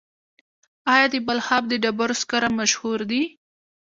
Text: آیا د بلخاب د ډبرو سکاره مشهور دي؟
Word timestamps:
آیا 0.93 1.05
د 1.13 1.15
بلخاب 1.27 1.63
د 1.69 1.73
ډبرو 1.83 2.15
سکاره 2.21 2.49
مشهور 2.59 2.99
دي؟ 3.11 3.21